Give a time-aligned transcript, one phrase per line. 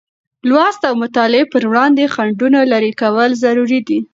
[0.49, 3.99] لوست او مطالعې پر وړاندې خنډونه لېرې کول ضروري دی.